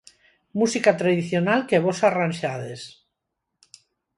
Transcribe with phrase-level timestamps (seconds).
[0.59, 2.81] Música tradicional que vós arranxades.